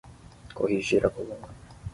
Corrigir 0.57 1.03
a 1.05 1.11
coluna 1.15 1.47